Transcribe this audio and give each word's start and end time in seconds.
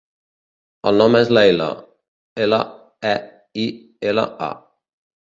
El 0.91 0.97
nom 1.01 1.17
és 1.19 1.29
Leila: 1.39 1.69
ela, 2.47 2.61
e, 3.13 3.15
i, 3.69 3.71
ela, 4.15 4.29
a. 4.51 4.55